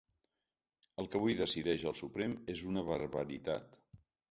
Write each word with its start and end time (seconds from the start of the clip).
El 1.03 1.09
que 1.11 1.19
avui 1.21 1.35
decideix 1.41 1.85
el 1.91 1.95
Suprem 2.01 2.35
és 2.57 2.65
una 2.73 2.87
barbaritat. 2.91 3.81